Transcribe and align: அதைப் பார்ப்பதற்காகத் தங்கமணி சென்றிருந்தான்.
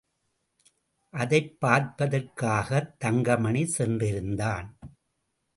அதைப் 1.13 1.57
பார்ப்பதற்காகத் 1.65 2.99
தங்கமணி 2.99 3.63
சென்றிருந்தான். 3.77 4.67